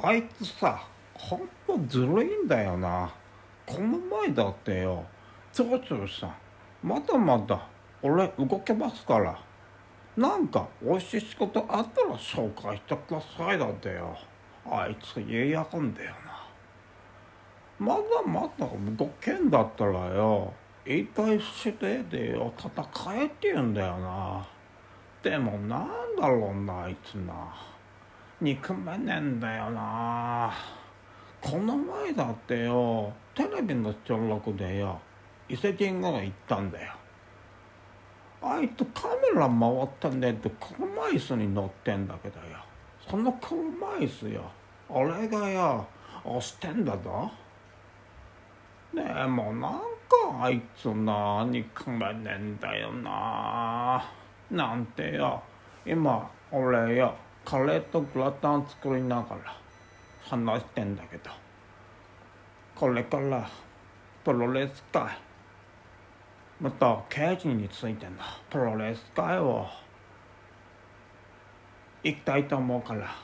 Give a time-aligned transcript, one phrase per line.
[0.00, 0.80] あいつさ
[1.14, 3.12] ほんとずるいんだよな。
[3.66, 5.04] この前だってよ
[5.52, 6.34] 長州さん
[6.82, 7.66] まだまだ
[8.00, 9.38] 俺動けますから。
[10.16, 14.16] なんか美味しい仕事あったら紹介してくださいだってよ。
[14.66, 16.46] あいつ言いやがんだよな。
[17.78, 20.52] まだまだ動けんだったらよ
[20.84, 24.46] 言いたいしてでよ戦えって言うんだよな。
[25.22, 25.88] でもなん
[26.20, 27.34] だろうなあいつな。
[28.40, 30.52] 憎めねえんだよな。
[31.40, 35.00] この前だってよテレビの収録でよ
[35.48, 36.92] 伊勢神宮行ったんだよ。
[38.40, 42.44] あいつカメラ回ってねって車椅子に乗ってんだけどよ。
[43.10, 44.44] その車椅子よ
[44.88, 45.86] 俺がよ
[46.24, 47.30] 押してんだぞ。
[48.94, 49.80] でもなんか
[50.42, 54.04] あいつな憎めねえんだよな。
[54.48, 55.42] なんてよ
[55.84, 57.14] 今俺よ
[57.48, 59.56] カレーとグラタン作りながら
[60.20, 61.30] 話してんだけど。
[62.74, 63.48] これから
[64.22, 65.16] プロレス界。
[66.60, 68.12] また刑事についての
[68.50, 69.66] プロレス界を。
[72.04, 73.16] 行きたいと思うから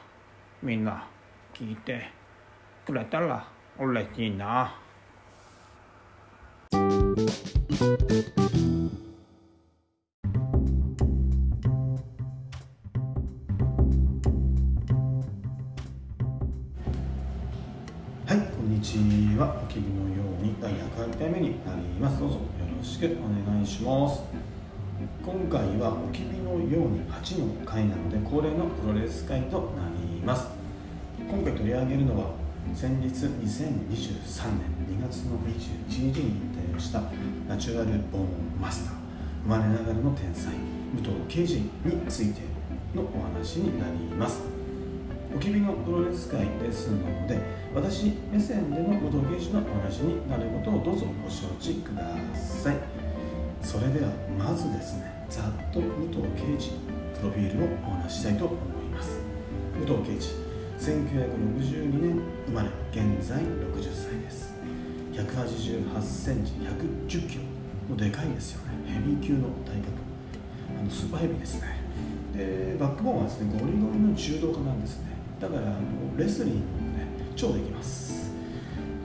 [0.62, 1.06] みんな
[1.52, 2.08] 聞いて
[2.86, 3.46] くれたら
[3.78, 4.74] 嬉しいな。
[23.84, 24.22] ます。
[25.22, 30.48] 今回はおきびのように8の回なので恒例のプロレス回となります。
[31.18, 32.30] 今回取り上げるのは
[32.74, 33.44] 先日2023
[34.56, 37.02] 年2月の21日に引退した
[37.46, 38.26] ナチュラルボーン
[38.60, 38.94] マスター
[39.44, 40.52] 生まれながらの天才
[40.94, 42.40] 武藤敬司について
[42.94, 44.40] のお話になります。
[45.34, 47.38] おきびのプロレス界ですので
[47.74, 52.02] 私目線での武藤刑事のお話になることをどうぞご承知くだ
[52.34, 53.03] さい
[53.64, 56.70] それではまずですねざっと武藤刑事
[57.18, 58.58] プロフィールをお話ししたいと思い
[58.94, 59.18] ます。
[59.80, 60.28] 武藤刑事
[60.78, 63.44] 1962年生まれ現在60
[63.90, 64.54] 歳です。
[65.12, 67.42] 188センチ110キロ。
[67.88, 68.92] もうでかいですよね。
[68.92, 70.04] ヘビー級の体格。
[70.78, 71.80] あのスーパーヘビーですね。
[72.36, 75.12] でバックボーンはですねゴリゴリの柔道家なんですね。
[75.40, 76.64] だからあのレスリングも
[76.98, 78.30] ね超できます。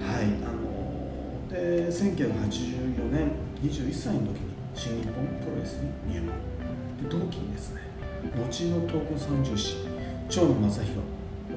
[0.01, 3.31] はいあので1984年
[3.63, 4.48] 21歳の時
[4.79, 5.13] 新日本
[5.43, 7.81] プロレスに入門同期にですね。
[8.33, 9.75] 後の東京三重士
[10.29, 10.99] 長野正弘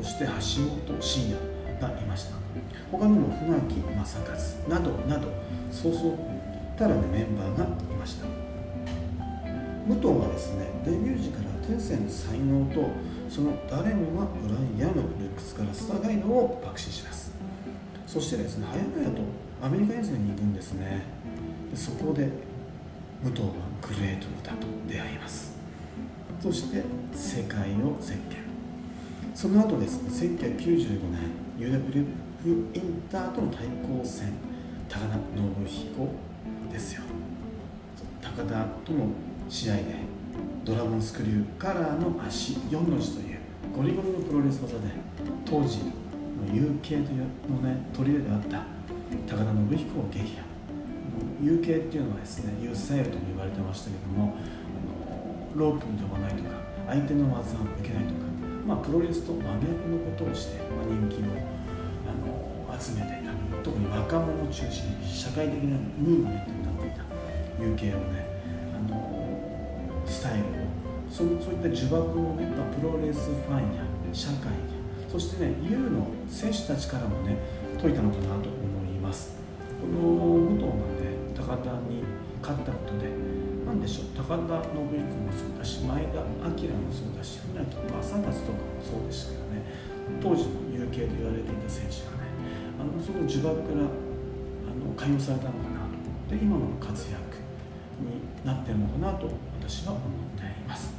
[0.02, 0.32] そして橋
[0.90, 1.40] 本真也
[1.80, 2.34] がいました。
[2.90, 4.18] 他にも船木正
[4.66, 5.28] 和などなど
[5.70, 6.18] そうそう
[6.76, 8.26] たらねメンバーがいました。
[9.86, 12.90] 武藤はですねデビュー時から天性の才能と
[13.28, 17.30] その誰もが羨むルックスからスターガイドを爆死します。
[18.04, 19.22] そしてですね早々と
[19.64, 21.04] アメリカ遠征に行くんですね。
[21.72, 22.28] そこで
[23.22, 23.48] 武藤は
[23.80, 25.54] グレートだと出会います。
[26.40, 26.82] そして
[27.14, 28.36] 世界を席巻
[29.32, 30.02] その後です。
[30.02, 32.06] ね1995年 UWF
[32.74, 34.32] インターとの対抗戦。
[34.88, 36.08] 高田信彦
[36.72, 37.02] ですよ。
[38.20, 39.06] 高田との
[39.48, 39.82] 試合で
[40.64, 43.38] ドラゴンスクリューカラーの足4の字という
[43.74, 44.80] ゴリゴリのプロレス技で
[45.44, 45.92] 当時の
[46.52, 48.66] UK というのね取り入れであった
[49.28, 50.51] 高田信彦を撃破。
[51.42, 56.50] UK っていうのはですねユースタイルとも言われてましたけどもあのロープに飛ばないとか
[56.86, 58.20] 相手の技を受けないとか、
[58.66, 61.32] まあ、プロレスと真逆のことをして、まあ、人気を
[62.08, 62.14] あ
[62.72, 63.32] の集めていた。
[63.62, 67.02] 特に若者を中心に社会的なムーブメントになっていた。
[67.62, 68.26] UK をね
[68.74, 70.46] あのスタイルを
[71.08, 74.52] そそういった呪縛をね、まあ、プロレスファンや社会や
[75.10, 77.36] そしてね U の選手たちからもね
[77.80, 79.36] 解いたのかなと思います。
[79.80, 81.01] この武藤がね
[81.58, 82.04] 田に
[82.40, 83.10] 勝ったことで
[83.66, 89.92] 何でしょう高田信彦もそうだし前田明もそうだし船木正和とかもそうでしたけどね。
[90.20, 92.28] 当時の有形と言われていた選手がね
[92.80, 95.86] あのその呪縛からあの解放されたのかな
[96.28, 96.36] と。
[96.36, 97.16] で今の活躍
[98.00, 100.02] になってるのかなと私は思っ
[100.36, 100.92] ています。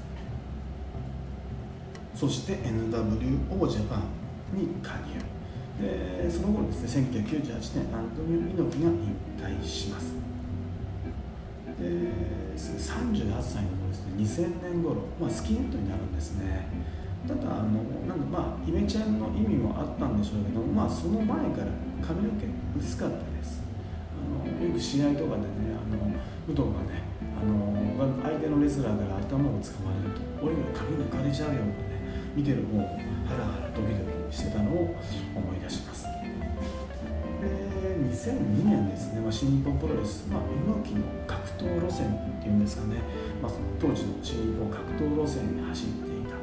[2.15, 5.19] そして NWO ジャパンに加入。
[5.81, 10.22] でその後ですね1998年アントニオ猪木が引退します。
[11.83, 14.47] えー、38歳の頃ですね。
[14.47, 16.67] 2000年頃、まあ、スキンヘッドになるんですね。
[17.27, 21.71] ただあのなんでまあイメチェンの意味もあったんでしょうけど、まあ、その前から
[22.05, 22.47] 髪の毛
[22.77, 23.63] 薄かったです。
[24.19, 26.03] あのよく試合とかでねあの
[26.47, 27.03] 武藤がね
[27.39, 31.99] あの相手のレスラーから頭を掴まれると「俺が髪抜かれちゃうよ」ってね
[32.35, 34.95] 見てる方ハラハラドキドキしてたのを
[35.35, 36.03] 思い出します。
[37.43, 37.49] で
[38.11, 41.03] 2002年ですね、まあ、新日本プロレス、まあ、猪木の
[41.63, 42.99] 闘路線っていうんですかね、
[43.41, 46.35] まあ、当時の新日本格闘路線に走っていた。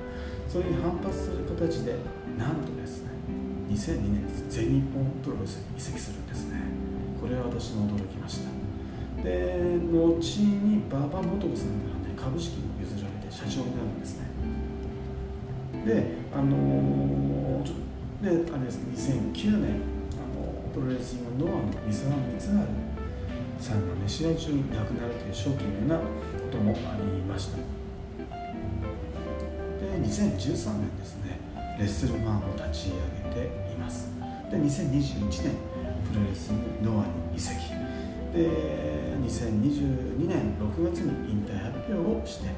[0.48, 1.94] それに反発する形で
[2.38, 3.10] なんとですね
[3.68, 6.56] 2002年全日本プロレスに移籍するんですね。
[7.20, 8.50] これは私も驚きました。
[9.22, 14.26] で後に馬場元子さんからね株式も譲られて社長になるんですね。
[15.84, 19.82] であのー、であれです2009年
[20.16, 22.99] あのプロレスリングノアの三沢光晴
[23.60, 26.04] さんがね試合中に亡くなるというショッキングなこ
[26.50, 27.56] ともありました。
[27.56, 27.62] で
[30.00, 31.38] 2013年ですね
[31.78, 34.10] レッスルマンを立ち上げています。
[34.50, 35.54] で2021年
[36.10, 36.50] プロレス
[36.82, 37.56] ノアに移籍。
[38.32, 38.48] で
[39.22, 42.48] 2022年6月に引退発表をして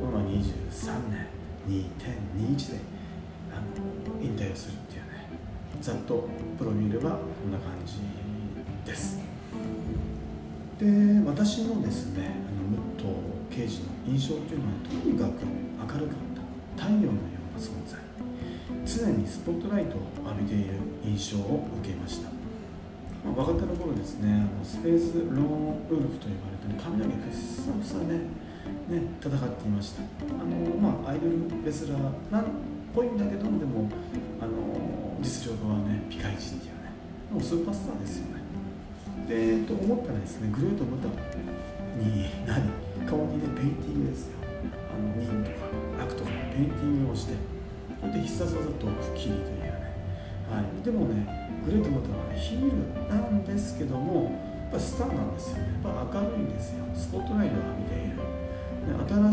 [0.00, 0.42] この23
[1.08, 1.26] 年
[1.68, 2.80] 2.21で
[3.52, 5.28] あの引退をするっていうね
[5.80, 6.28] ざっと
[6.58, 7.18] プロフィールはこ
[7.48, 8.25] んな感じで
[10.78, 10.86] で
[11.24, 13.08] 私のですねあの武
[13.50, 15.44] 藤刑事の印象というのはとにかく
[15.94, 16.18] 明るかっ
[16.76, 16.82] た。
[16.84, 17.98] 太陽のような存在。
[18.84, 22.28] 常にスポットライトを浴びている印象を受けました、
[23.24, 28.30] まあ、若手の頃ですねあのスペースローンウルフと呼ばれた、ね、髪の毛ふっさふさね
[28.88, 30.02] ね戦っていました。
[30.02, 30.04] あ
[30.44, 31.98] の、まあ、アイドルレスラー
[32.30, 32.44] なんっ
[32.94, 33.88] ぽいんだけどでも
[34.40, 34.52] あの
[35.22, 36.92] 実力はねピカイチっていうね
[37.32, 38.35] もうスーパースターですよね。
[39.28, 40.50] でと思ったらですね。
[40.54, 41.08] グレートムタ
[41.98, 42.70] に何
[43.06, 44.38] 顔にねペインティングですよ。
[44.90, 45.56] あの忍とか
[46.04, 47.34] 悪とかペインティングをして。
[47.98, 48.86] それで必殺技毒
[49.16, 49.72] 霧というね、
[50.52, 51.26] はい、でもね
[51.64, 52.76] グレートムタはねヒール
[53.08, 55.80] なんですけどもやっぱスターなんですよね。
[55.82, 56.84] やっぱ明るいんですよ。
[56.94, 58.22] スポットライトを浴びている、ね、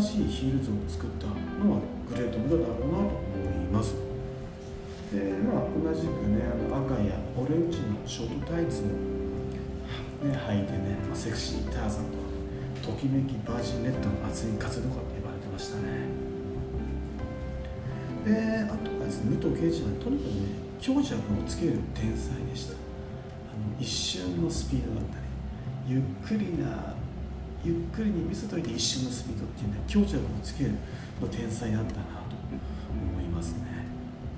[0.00, 3.94] しいヒール像を作ったのはグレートムタだろうなと思います。
[5.12, 8.88] でまあ同じくね赤やオレンジのショートタイツも、
[10.24, 12.04] ね、履いてね、まあ、セクシーターザン
[12.82, 15.82] とときめきバージンレッドの熱い活動家って言われてましたね。
[18.24, 18.32] で
[18.64, 20.48] あとはですね武藤敬司はとにかくね
[20.80, 22.74] 強弱をつける天才でした。
[22.74, 22.76] あ
[23.56, 25.24] の一瞬のスピードだったり
[25.88, 26.94] ゆっくりな
[27.64, 30.72] ゆっくりに見せといて一瞬のスピードっていうね強弱をつける
[31.20, 32.36] の天才だったなと
[32.90, 33.84] 思いますね。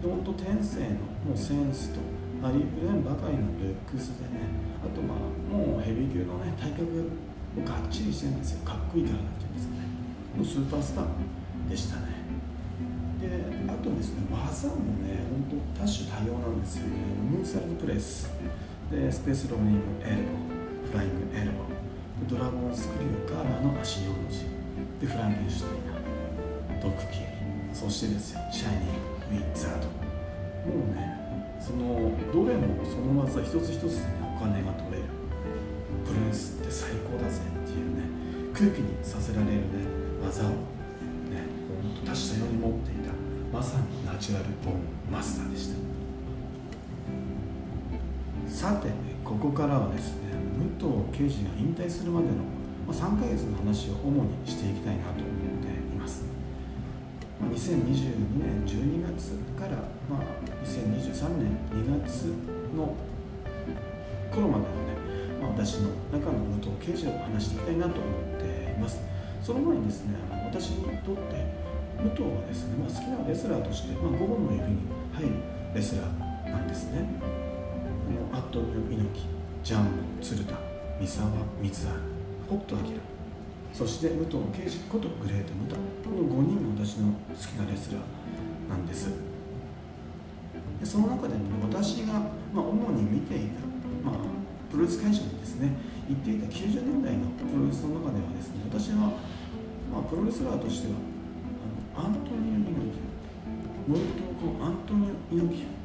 [0.02, 0.86] で本当天性の
[1.26, 2.00] もうセンスと
[2.43, 4.44] あふれんばかりのルックスでね
[4.84, 5.18] あとまあ
[5.50, 7.10] もうヘビー級のね体格
[7.64, 8.64] がっちりしてるんですよ。
[8.64, 9.88] かっこいいからなっていうんですかね。
[10.36, 12.16] もうスーパースターでしたね。
[13.20, 13.26] で
[13.66, 16.96] あとですね技もね本当多種多様なんですよね。
[17.30, 18.30] ムーンサルトプレス。
[18.90, 21.66] でスペースローリングエルボーフライングエルボー。
[22.28, 24.44] ドラゴンスクリューカーラーの足4の字。
[25.00, 25.78] でフランケンシュタイ
[26.76, 26.82] ナー。
[26.82, 27.24] ドッグキリ
[27.72, 28.72] そしてですよシャイ
[29.32, 29.88] ニーウィッザード。
[30.70, 31.15] もうね
[31.61, 34.06] そのどれもその技一つ一つに
[34.37, 35.05] お金が取れる
[36.05, 38.03] プレスって最高だぜっていうね
[38.55, 39.62] 空気にさせられるね
[40.23, 40.55] 技をね
[42.05, 43.11] 多種多様に持っていた
[43.53, 44.79] まさにナチュラルボーン
[45.12, 45.76] マスターでした。
[48.49, 48.88] さて
[49.25, 50.32] ここからはですね
[50.81, 52.35] 武藤刑事が引退するまでの
[52.94, 55.45] 3ヶ月の話を主にしていきたいなと思います。
[57.56, 59.79] 2022年12月から、
[60.11, 60.23] まあ、
[60.62, 62.26] 2023年2月
[62.77, 62.94] の
[64.31, 69.01] 頃までのね、まあ、私の中の武藤刑事を話していきたいなと思っています。
[69.43, 71.46] その前にですね私にとって
[72.03, 74.79] 武藤はですね、まあ、好きなレスラーとして、まあ、5本の指に
[75.15, 75.31] 入る
[75.75, 77.08] レスラーなんですね。
[78.34, 79.27] アットニオ猪木
[79.65, 80.55] ジャンボ鶴田
[81.01, 81.31] 三沢
[81.63, 81.89] 光晴
[82.48, 83.16] 北斗晶。
[83.73, 85.77] そして武藤敬司ことグレート・ムタ。
[85.77, 89.11] この5人が私の好きなレスラーなんです。
[90.81, 92.20] でその中でも、ね、私が、
[92.53, 93.61] まあ、主に見ていた、
[94.05, 94.20] まあ、
[94.70, 95.73] プロレス会場にですね
[96.08, 99.17] 行っていた90年代のプロレスの中ではですね私は、
[99.93, 100.99] まあ、プロレスラーとしては
[101.96, 103.17] あのアントニオ猪木。
[103.87, 104.03] もと
[104.37, 105.77] このアントニオ猪木。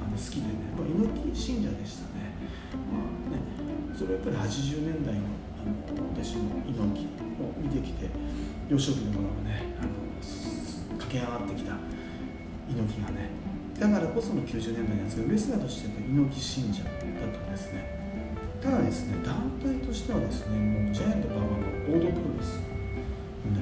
[0.00, 2.32] あの好きでね、まあ、猪木信者でしたね,、
[2.88, 3.44] まあね、
[3.92, 5.35] それはやっぱり80年代の
[5.66, 8.08] あの私の猪木を見てきて
[8.68, 9.90] 幼少期の頃はねあの
[10.98, 11.76] 駆け上がってきた
[12.68, 13.30] 猪木がね
[13.78, 17.96] だからこその90年代なんですけどレスラーとしての猪木信者だったんですね。
[18.62, 22.58] ただですね団体としてはですねもうジャイアント馬場のオードプロレス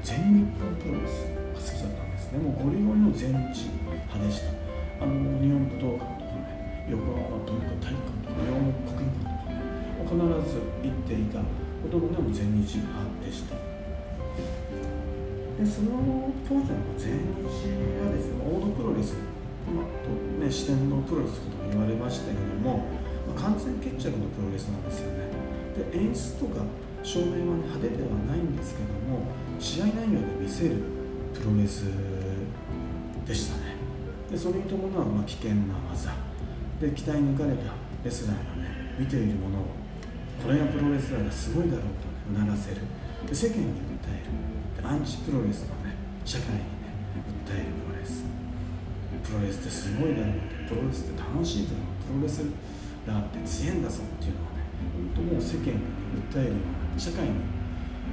[0.03, 2.39] 全日本プロレスが好きだったんですね。
[2.39, 4.55] もうゴリゴリの全日派でした。
[5.03, 11.43] あの日本武道館とかね横浜とか体育館とか日本国技館とかね必ず行っていた
[11.85, 13.55] こともねも全日派でした。
[15.55, 19.15] でその当時の全日はですねオードプロレス、
[19.69, 20.11] まあと
[20.41, 22.89] ね、四天王プロレスとも言われましたけども、
[23.29, 25.29] まあ、完全決着のプロレスなんですよね。
[25.93, 26.65] で演出とか
[27.03, 30.77] 照明は、ね、派手ではないんですけども試合内容で見せる
[31.35, 31.85] プロレス
[33.27, 33.77] でしたね。
[34.31, 36.11] でそれに伴うま危険な技。
[36.81, 37.73] で鍛え抜かれた
[38.05, 39.84] レスラーがね見ているものを
[40.43, 42.83] これがプロレスラーがすごいだろうと促せる。
[43.27, 44.89] で世間に訴える。
[44.89, 46.93] アンチプロレスのね社会にね
[47.47, 48.25] 訴えるプロレス。
[49.25, 50.69] プロレスってすごいだろうって。
[50.69, 52.21] プロレスって楽しいだろう。
[52.21, 52.45] プロレス
[53.07, 54.65] ラーって強いんだぞっていうのをね
[55.17, 57.37] 本当もう世間に、ね、訴えるような社会に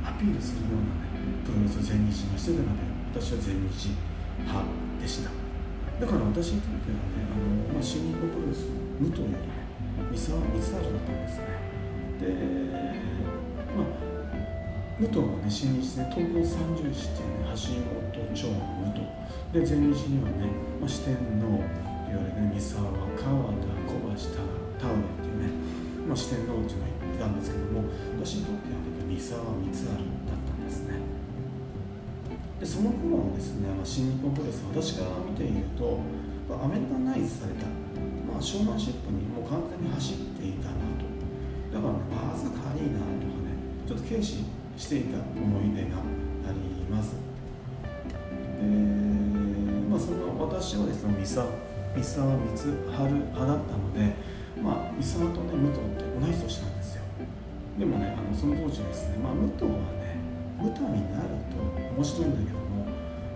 [0.04, 3.96] アピールするようなねプロレスを全日がしてたので私は全日
[4.40, 4.64] 派
[5.00, 5.32] でした。
[5.32, 9.64] だから私にとってはねあの、まあ、新日本プロレスの武藤よりね
[10.12, 11.71] 三沢光晴だったんですね。
[12.22, 12.32] で
[13.76, 13.86] まあ
[15.00, 19.02] 武藤はね新日で東京三十市っていうね橋本町の武藤。
[19.52, 20.48] で前日にはね、
[20.80, 21.60] まあ、四天王
[22.08, 24.46] いわゆるね三沢川田小橋田
[24.80, 25.52] 田上っていうね、
[26.08, 27.84] まあ、四天王っていうのがいたんですけども
[28.16, 30.96] 私にとってはね三沢光晴だったんですね。
[32.62, 35.98] でその頃はですね、まあ、新日本プロレス私から見ていると、
[36.48, 37.66] まあ、アメリカナイズされた、
[38.30, 40.31] まあ、ショーマンシップにもう完全に走って
[41.82, 43.58] だからね技軽いなとかね
[43.88, 44.46] ちょっと軽視
[44.78, 47.16] していた思い出があります。
[48.62, 48.68] で
[49.90, 51.48] まあその私はですね三沢
[51.96, 54.14] 三沢光晴派だったので
[54.62, 57.02] まあ三沢とね武藤って同じ年なんですよ。
[57.80, 60.22] でもねあのその当時ですね、まあ、武藤はね
[60.62, 61.58] 武藤になると
[61.98, 62.86] 面白いんだけども、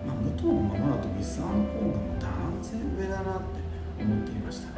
[0.06, 2.30] まあ、武藤のままだと三沢の方がもう断
[2.62, 3.58] 然上だなって
[3.98, 4.68] 思っていました。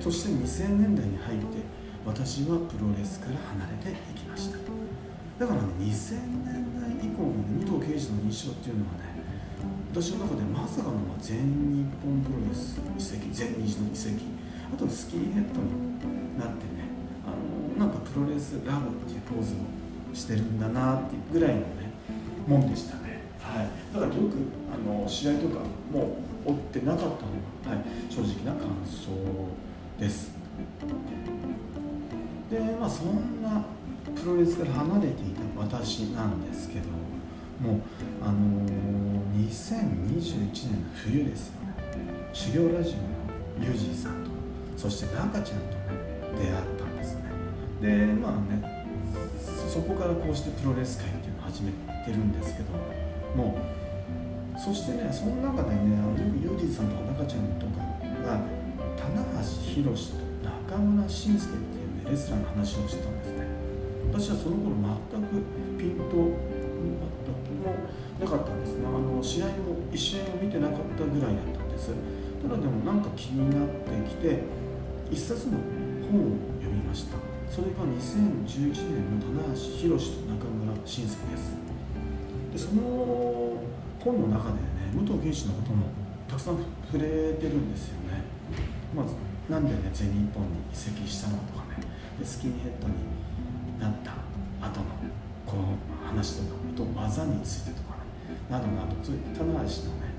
[0.00, 4.58] そして2000年代に入って私はプロレスから離れていきました。
[5.40, 9.10] だからね2000年代以降の、ね、武藤敬司の印象っていうのはね
[9.90, 11.40] 私の中でまさかの全
[11.72, 14.20] 日本プロレス移籍全日の移籍
[14.72, 16.92] あとスキーヘッドになってね
[17.24, 21.90] あのなんかプロレスラブっていうポーズをしてるんだなっていうぐらいのね
[22.46, 24.36] もんでしたね、はい、だからよく
[24.68, 27.10] あの試合とかもう追ってなかったの
[27.64, 29.10] が、はい、正直な感想
[29.98, 30.32] です。
[32.50, 33.64] でまあそんな
[34.20, 36.88] プロレスから離れていた私なんですけど
[37.60, 37.80] もう
[38.22, 41.60] あのー、2021年の冬ですよ。
[41.60, 41.74] ね
[42.32, 42.94] 修行ラジ
[43.58, 44.30] オのユージーさんと
[44.76, 46.00] そして中ちゃんとね
[46.38, 47.22] 出会ったんですね。
[47.80, 48.86] でまあね
[49.68, 51.70] そこからこうしてプロレス界っていうのを始め
[52.04, 52.72] てるんですけど
[53.36, 53.58] も
[54.56, 57.78] うそしてねその中でねあのユージーさんとか中ちゃんとか
[58.26, 58.40] が
[58.98, 61.79] 棚橋宏と中村慎介って
[62.10, 63.46] いうねレスラの話をしてたんですね。
[64.10, 65.46] 私はその頃全く
[65.78, 66.26] ピンと全
[67.38, 67.70] くも
[68.18, 68.86] なかったんですね。
[68.86, 71.94] あの試合も一試合も見てなかったぐらいだったんです。
[72.42, 74.42] ただでもなんか気になってきて
[75.10, 75.58] 一冊の
[76.10, 77.16] 本を読みました。
[77.46, 81.54] それが2011年の棚橋宏と中村慎介です。
[82.52, 83.62] でその
[84.02, 85.86] 本の中でね武藤敬司のことも
[86.26, 86.58] たくさん
[86.90, 88.24] 触れてるんですよね。
[88.94, 89.14] まず
[89.48, 91.59] なんでね全日本に移籍したのとか。
[92.20, 92.94] ねでスキンヘッドに
[93.80, 94.12] なった
[94.60, 94.86] 後の
[95.46, 98.04] この話とかあと技についてとかね
[98.50, 100.12] などなどそういう棚橋のね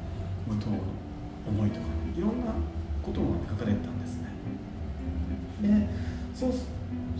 [0.49, 0.81] 武藤の
[1.47, 2.51] 思いとかねいろんな
[3.05, 4.29] ことが書かれてたんですね。
[5.61, 5.87] で
[6.33, 6.51] そう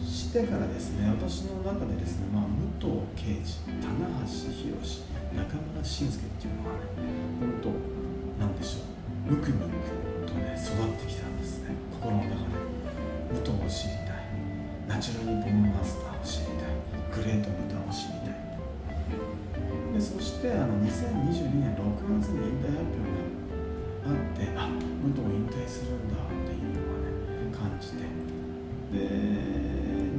[0.01, 3.93] してからですね私の中でですね、まあ、武藤敬司棚
[4.25, 6.81] 橋宏中村慎介っていうのはね
[7.39, 8.79] 本当なんでしょ
[9.29, 9.31] う。
[9.31, 11.75] ムクムクとね育ってきたんですね。
[12.01, 12.81] 心の中で。
[13.31, 14.10] 武藤を知りたい
[14.91, 17.23] ナチュラルボーンマスターを知りたい。
[17.23, 18.35] グレートブタを知りたい。
[19.93, 23.07] でそしてあの2022年6月に引退発表
[24.03, 27.15] があってあ武藤引退するんだっていうのはね
[27.55, 28.03] 感じて。
[28.91, 28.99] で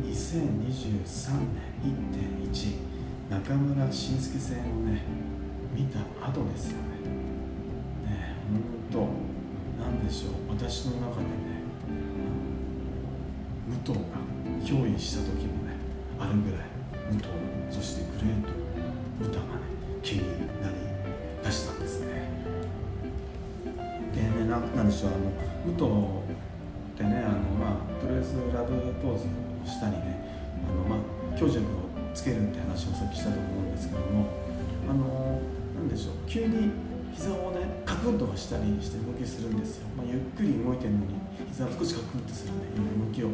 [0.08, 0.40] 2023
[1.52, 1.92] 年
[2.48, 2.80] 1.1
[3.28, 5.04] 中村慎介戦をね
[5.74, 8.08] 見た後ですよね。
[8.08, 8.56] ね本
[8.90, 10.56] 当なんでしょう。
[10.56, 11.51] 私の中でね
[13.72, 14.20] 武藤が
[14.60, 15.72] 憑依した時もね
[16.20, 16.72] あるぐらい
[17.10, 17.28] 武藤
[17.70, 18.52] そしてグレート
[19.24, 19.62] 歌がね
[20.02, 20.28] 気に
[20.60, 20.74] なり
[21.42, 22.28] 出したんですね
[24.14, 25.32] でねななんでしょうあの
[25.64, 25.84] 武藤
[26.94, 30.20] ってねあのまあプロレスラブポーズをしたりね
[30.68, 31.62] あのまあ強弱を
[32.14, 34.26] つけるって話をさっきしたと思うんですけども
[34.90, 35.40] あの
[35.74, 36.70] なんでしょう急に
[37.14, 41.14] 膝をねカクンとかしたりして動きするんですよ、まあ、ゆっくり動いてるのに
[41.50, 43.28] 膝を少しカクンとするねような動きを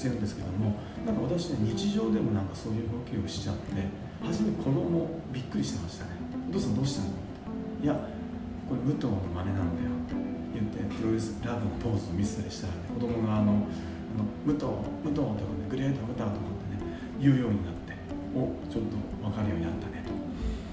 [0.00, 3.84] してるんですけどもなんか私ね日常でもなんかそういう動きをしちゃって
[4.24, 6.16] 初め子供びっくりしてましたね
[6.48, 7.12] 「お父さんどうしたの?」
[7.84, 7.92] いや
[8.64, 10.16] これ武藤の真似なんだよ」って
[10.56, 14.64] 言ってプロレスラブのポーズを見せたりしたらね子供があのあの武藤
[15.04, 17.92] 武藤とかねグレート武藤とかってね言うようになって
[18.32, 20.16] おちょっと分かるようになったねと。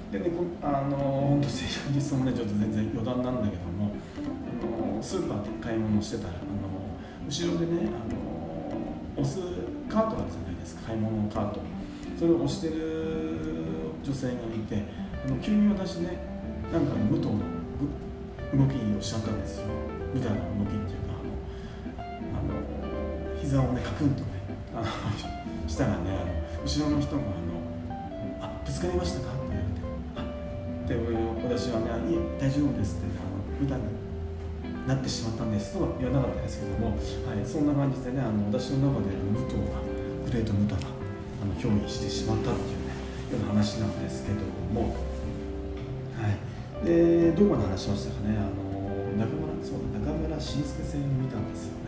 [0.07, 0.95] でねこあの
[1.35, 3.91] 本当実装もねちょっと全然余談なんだけども
[4.23, 6.87] あのスーパーで買い物してたらあの
[7.27, 8.26] 後ろでねあの
[9.17, 9.39] 押す
[9.89, 10.87] カートあるじゃないですか。
[10.87, 11.59] 買い物のカート。
[12.17, 12.73] それを押してる
[14.03, 14.35] 女性がい
[14.69, 14.83] て
[15.25, 16.17] あの急に私ね
[16.71, 17.41] なんか武藤の
[18.53, 19.65] 動きをしちゃったんですよ。
[20.13, 21.13] みたいな動きっていうか
[21.99, 24.27] あのあの膝をねカクンとね
[24.73, 27.31] あのしたらねあの後ろの人があの
[28.41, 31.85] 「あぶつかりましたか?」って言われて「あで私はね
[32.39, 33.79] 大丈夫です」って、あの普段
[34.87, 35.75] なってしまったんです。
[35.75, 39.83] とは言わなかったですけども、はい、そんな感じでねあの私の中で武藤が
[40.25, 40.87] グレート・ムタが
[41.43, 42.95] あの憑依してしまったっていうね
[43.35, 44.39] ような話なんですけど
[44.71, 44.95] も、
[46.15, 48.57] はい、でどこまで話しましたかねあの
[49.19, 51.86] 中村そう中村慎介戦を見たんですよね。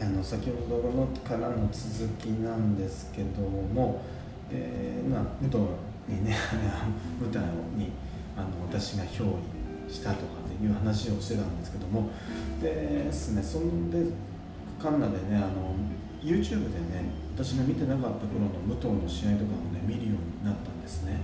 [0.00, 4.02] あの先ほどのからの続きなんですけども、
[4.50, 5.58] えー、まあ武藤
[6.08, 6.36] にね
[7.20, 7.42] 舞台
[7.76, 7.90] に
[8.36, 9.24] あの私が憑
[9.88, 12.10] 依したとかっていう話をしてたんですけども
[12.60, 14.12] ですねそんで
[14.80, 15.74] カンナでねあの
[16.22, 21.18] YouTube でね私が見てなかった頃の武藤の試合とかをね見るようになったんですね。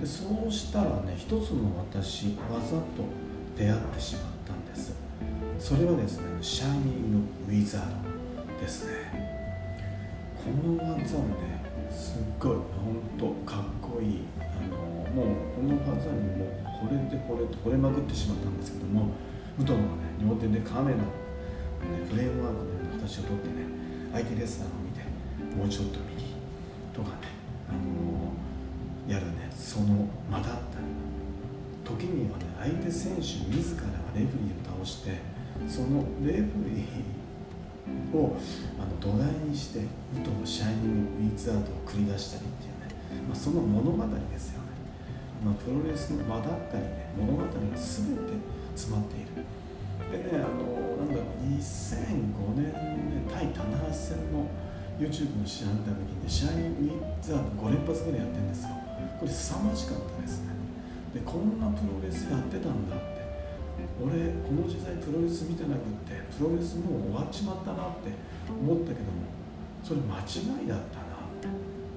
[0.00, 2.84] でそうしたらね一つの私わざと
[3.56, 4.28] 出会ってしまった。
[4.28, 4.33] んです
[5.64, 7.12] それはですねシャイニン
[7.48, 7.80] グ・ウィザー
[8.36, 8.92] ドですね。
[10.36, 19.08] この技をねすっごい本当かっこいいあのもうこの技にもう惚れて惚れて惚れまくってしまったんですけども
[19.56, 19.88] 武藤がね
[20.20, 23.64] 両手でカメラの、ね、フレームワークのような形をとってね
[24.12, 25.00] 相手レスラーを見て
[25.56, 26.36] もうちょっと右
[26.92, 27.32] とかね
[27.70, 28.36] あの
[29.08, 30.84] やるねその間だったり
[31.88, 35.32] 時にはね相手選手自らがレフリーを倒して
[35.68, 38.36] そのレフリーを
[38.78, 39.80] あの土台にして
[40.12, 44.68] 武藤のシャイニング・ウィーツアートを繰り出したりっていうね、まあ、その物語ですよね、
[45.44, 47.80] まあ、プロレスの場だったりね物語が全て
[48.74, 49.44] 詰まっている。
[50.10, 54.46] でねあのなんだろう2005年のね対棚橋戦の
[54.98, 58.68] YouTube の試合見た時に、ね、シャイニング・ウィーツアート5連発ぐらいやってるんですよ。
[59.18, 60.54] これ凄まじかったですね。
[61.14, 63.13] でこんなプロレスやってたんだ。
[64.00, 68.10] 俺この時代プロレス見てなくってプロレスもう終わっちまったなって
[68.50, 69.26] 思ったけども
[69.82, 71.14] それ間違いだったな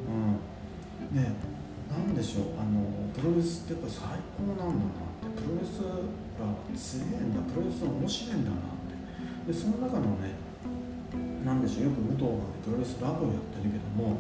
[0.10, 1.16] うん。
[1.16, 1.34] ね
[1.90, 2.84] なんでしょうあの
[3.16, 5.42] プロレスってやっぱ最高なんだなって。
[5.42, 7.40] プロレスが強いんだ。
[7.48, 9.52] プロレスが面白いんだなって。
[9.52, 10.36] でその中のね
[11.48, 14.20] なんでしょうよく武藤がプロレスラブをやってるけども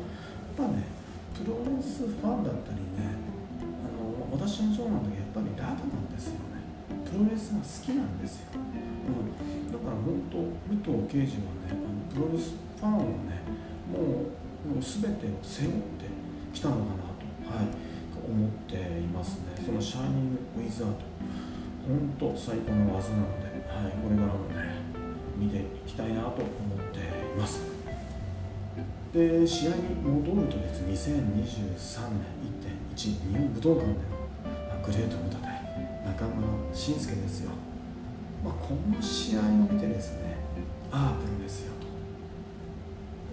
[0.55, 0.87] やっぱね
[1.35, 3.11] プロレスファンだったりね
[3.83, 6.46] あの私もそうなんだけどやっぱりラブなんですよ。
[7.07, 10.37] プロレスが好きなんですよ、うん、だから本当
[10.91, 13.41] 武藤刑事はねあのプロレスファンをね
[13.91, 16.05] もうもう全てを背負って
[16.53, 17.67] きたのかなと、はい、
[18.27, 19.63] 思っていますね。
[19.65, 20.93] そのシャイニング・ウィザード。
[21.87, 24.75] 本当最高の技なので、はい、これからもね
[25.37, 26.37] 見ていきたいなと思っ
[26.91, 27.01] てい
[27.39, 27.61] ます。
[29.13, 32.51] で試合に戻るとですね2023年
[32.91, 33.95] 1.1日本武道館での
[34.85, 35.46] グレート無駄
[36.07, 37.51] 中村慎介ですよ、
[38.43, 40.37] まあ、この試合を見てですね
[40.91, 41.73] ああプロレスよ。
[41.81, 41.87] と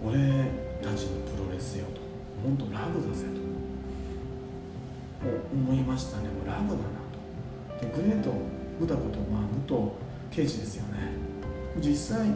[0.09, 0.19] 俺
[0.83, 1.87] たちのプロレスよ。
[1.95, 2.01] と
[2.43, 3.45] 本当ラブだぜと。
[5.55, 6.29] 思いましたね。
[6.29, 7.01] もうラブだな
[7.79, 7.87] と。
[7.87, 8.31] でグレート
[8.81, 9.93] 武田ことまあ武藤
[10.31, 11.15] 刑事ですよね。
[11.81, 12.35] 実際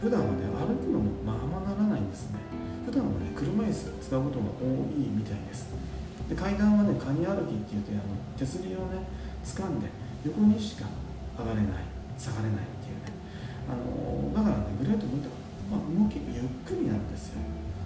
[0.00, 2.38] 普段はね歩くのもまあまならないんですね。
[2.86, 4.64] 普段はね車椅子使うことが多
[4.96, 5.68] いみたいです。
[6.26, 8.02] で階段はねカニ歩きって言ってあの
[8.36, 9.06] 手すりをね
[9.44, 9.88] 掴んで
[10.24, 10.86] 横にしか
[11.38, 11.66] 上がれない
[12.18, 13.12] 下がれないっていうね。
[13.68, 15.30] あのだからねグレートムート
[15.70, 17.40] まあ、動きゆっくりなんですよ。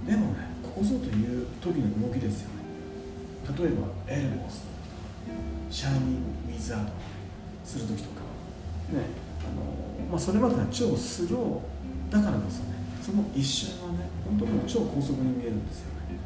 [0.07, 2.62] でもねここぞという時の動きですよね。
[3.59, 4.65] 例えばエルモス
[5.69, 6.93] シャーニング・ウィザード
[7.65, 8.23] する時とか。
[8.93, 9.01] ね
[9.43, 16.19] あの、まあ、それまでは超スローだからこそねその一瞬はね本当に超高速に見えるんですよね。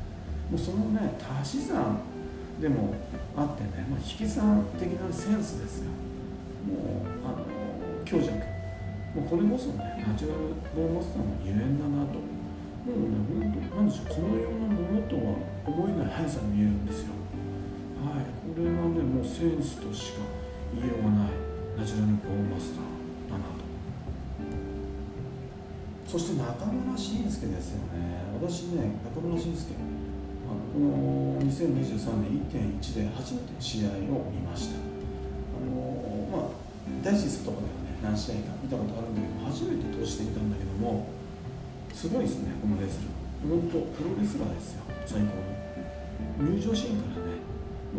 [0.50, 2.00] もうそのね足し算
[2.60, 2.94] でも
[3.36, 5.90] あってね、まあ、引き算的なセンスですよ。
[6.66, 7.44] もうあの
[8.04, 8.32] 強弱。
[9.14, 12.18] もうこれこそねナチュラルボーマスターのゆえんだなと。
[12.86, 17.12] もうね本当なんでしょうこのようなものとは思えない速さに見えるんですよ。
[18.00, 20.24] はいこれはねもうセンスとしか
[20.72, 21.36] 言いようがない
[21.76, 23.68] ナチュラルボーマスターだなと。
[26.08, 28.24] そして中村慎介ですよね。
[28.40, 29.74] 私ね中村慎介
[30.80, 32.40] のこの2023年
[32.80, 34.76] 1.1で初めて試合を見ました。
[34.76, 36.50] あのまあ
[37.02, 37.86] ダイジェストとかではね。
[38.02, 41.08] 何試合か見たことあるんだけど初めて通してみたんだけども
[41.92, 43.16] すごいですねこのレスラー。
[43.48, 45.40] 本当プロレスラーですよ最高
[46.44, 47.40] の入場シーンからね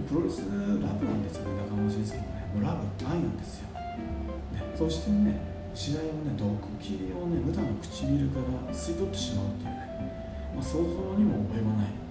[0.08, 2.46] プロレスラブなんですよね中村慎介もね。
[2.54, 5.40] もうラブ愛なんですよ、ね、そしてね
[5.74, 10.86] 試合をね毒切りをね無駄な唇から吸い取ってしまうっていうね、まあ、想像
[11.18, 12.07] にも及ばない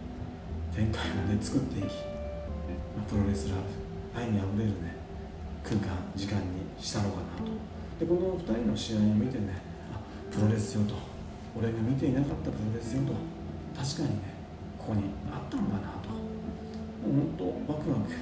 [0.76, 1.88] 展開をね作っていき、
[3.08, 4.92] プロレスラブ愛にあふれるね
[5.64, 7.48] 空間時間にしたのかなと。
[7.98, 9.56] でこの2人の試合を見てね
[9.90, 9.98] あ
[10.30, 10.92] プロレスよと。
[11.56, 13.16] 俺が見ていなかったプロレスよと。
[13.72, 14.36] 確かにね
[14.76, 16.12] ここにあったのかなと。
[16.12, 18.12] もう本当ワクワク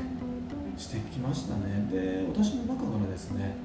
[0.78, 1.90] してきましたね。
[1.90, 3.56] で私の中からですね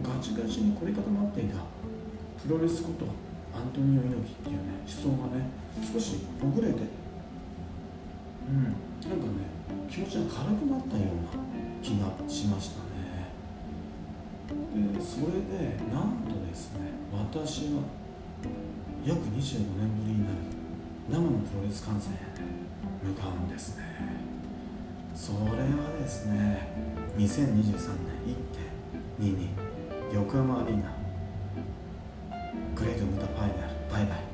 [0.00, 1.60] ガチガチに凝り固まっていた
[2.40, 3.04] プロレスこと
[3.52, 5.52] アントニオ猪木っていうね思想がね
[5.92, 7.07] 少しほぐれて
[8.48, 9.44] うん、なんかね
[9.90, 11.44] 気持ちが軽くなったような
[11.82, 12.88] 気がしましたね。
[14.96, 16.80] でそれでなんとですね
[17.12, 17.82] 私は
[19.04, 20.36] 約25年ぶりになる
[21.10, 22.16] 生のプロレス観戦へ、
[23.06, 23.84] 向かうんですね。
[25.14, 26.68] それはですね
[27.16, 27.96] 2023
[29.18, 29.34] 年
[30.12, 30.94] 1.22横浜アリーナ
[32.74, 34.27] グレートムタファイナルバイバイ。